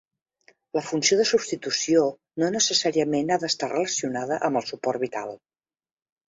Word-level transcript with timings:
La 0.77 0.81
funció 0.85 1.17
de 1.19 1.25
substitució 1.31 2.01
no 2.43 2.49
necessàriament 2.55 3.29
ha 3.29 3.39
d'estar 3.45 3.71
relacionada 3.75 4.41
amb 4.49 4.63
el 4.63 4.67
suport 4.73 5.05
vital. 5.07 5.37